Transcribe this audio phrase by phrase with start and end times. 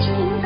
[0.00, 0.41] You.